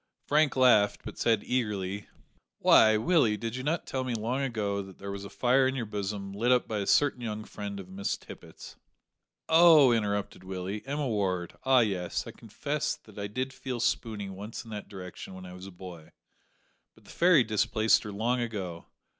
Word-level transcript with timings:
Frank 0.25 0.55
laughed, 0.55 1.01
but 1.05 1.19
said 1.19 1.43
eagerly 1.43 2.07
"Why. 2.57 2.97
Willie, 2.97 3.37
did 3.37 3.55
you 3.55 3.61
not 3.61 3.85
tell 3.85 4.03
me 4.03 4.15
long 4.15 4.41
ago 4.41 4.81
that 4.81 4.97
there 4.97 5.11
was 5.11 5.23
a 5.23 5.29
fire 5.29 5.67
in 5.67 5.75
your 5.75 5.85
bosom, 5.85 6.33
lit 6.33 6.51
up 6.51 6.67
by 6.67 6.79
a 6.79 6.87
certain 6.87 7.21
young 7.21 7.43
friend 7.43 7.79
of 7.79 7.87
Miss 7.87 8.17
Tippet's" 8.17 8.77
"Oh," 9.47 9.91
interrupted 9.91 10.43
Willie, 10.43 10.81
"Emma 10.87 11.07
Ward; 11.07 11.53
ah, 11.65 11.81
yes, 11.81 12.25
I 12.25 12.31
confess 12.31 12.95
that 12.95 13.19
I 13.19 13.27
did 13.27 13.53
feel 13.53 13.79
spooney 13.79 14.27
once 14.27 14.63
in 14.65 14.71
that 14.71 14.89
direction 14.89 15.35
when 15.35 15.45
I 15.45 15.53
was 15.53 15.67
a 15.67 15.71
boy, 15.71 16.11
but 16.95 17.03
the 17.03 17.11
fairy 17.11 17.43
displaced 17.43 18.01
her 18.01 18.11
long 18.11 18.41
ago. 18.41 18.87